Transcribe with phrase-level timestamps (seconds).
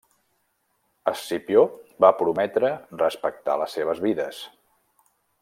[1.11, 1.65] Escipió
[2.05, 4.41] va prometre respectar les seves vides.